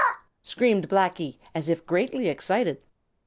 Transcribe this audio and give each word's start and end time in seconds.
screamed 0.41 0.89
Blacky, 0.89 1.37
as 1.53 1.69
if 1.69 1.85
greatly 1.85 2.27
excited. 2.27 2.81